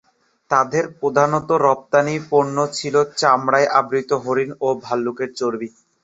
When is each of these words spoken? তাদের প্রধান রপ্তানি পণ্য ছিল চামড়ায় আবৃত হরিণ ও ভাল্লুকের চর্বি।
তাদের 0.51 0.83
প্রধান 0.99 1.31
রপ্তানি 1.65 2.15
পণ্য 2.29 2.57
ছিল 2.77 2.95
চামড়ায় 3.19 3.67
আবৃত 3.79 4.09
হরিণ 4.23 4.49
ও 4.61 4.77
ভাল্লুকের 4.83 5.29
চর্বি। 5.39 5.67